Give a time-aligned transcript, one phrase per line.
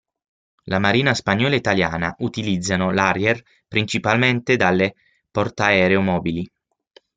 [0.63, 4.95] La marina spagnola e italiana utilizzano l'Harrier, principalmente dalle
[5.29, 6.51] portaeromobili.